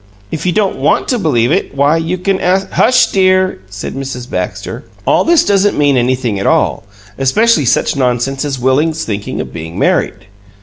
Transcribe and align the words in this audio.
If 0.31 0.47
you 0.47 0.51
don't 0.51 0.77
want 0.77 1.07
to 1.09 1.19
believe 1.19 1.51
it, 1.51 1.75
why, 1.75 1.97
you 1.97 2.17
can 2.17 2.41
ask" 2.41 2.71
"Hush, 2.71 3.11
dear," 3.11 3.59
said 3.69 3.93
Mrs. 3.93 4.27
Baxter. 4.27 4.83
"All 5.05 5.23
this 5.23 5.45
doesn't 5.45 5.77
mean 5.77 5.95
anything 5.95 6.39
at 6.39 6.47
all, 6.47 6.85
especially 7.19 7.65
such 7.65 7.95
nonsense 7.95 8.43
as 8.43 8.57
Willie's 8.57 9.03
thinking 9.05 9.39
of 9.39 9.53
being 9.53 9.77
married. 9.77 10.25